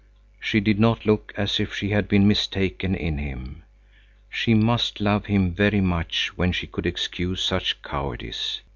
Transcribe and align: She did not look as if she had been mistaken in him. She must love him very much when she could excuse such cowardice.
She 0.39 0.59
did 0.61 0.79
not 0.79 1.05
look 1.05 1.31
as 1.37 1.59
if 1.59 1.75
she 1.75 1.89
had 1.91 2.07
been 2.07 2.27
mistaken 2.27 2.95
in 2.95 3.19
him. 3.19 3.61
She 4.31 4.55
must 4.55 4.99
love 4.99 5.27
him 5.27 5.51
very 5.53 5.79
much 5.79 6.35
when 6.35 6.53
she 6.53 6.65
could 6.65 6.87
excuse 6.87 7.43
such 7.43 7.79
cowardice. 7.83 8.61